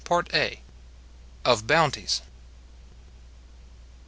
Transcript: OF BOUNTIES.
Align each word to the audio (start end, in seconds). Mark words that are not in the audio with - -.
OF 1.45 1.67
BOUNTIES. 1.67 2.21